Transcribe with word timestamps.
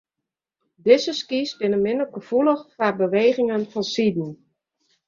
Dizze 0.87 1.13
skys 1.17 1.53
binne 1.59 1.79
minder 1.85 2.09
gefoelich 2.17 2.65
foar 2.75 2.97
bewegingen 3.05 3.63
fansiden. 3.73 4.31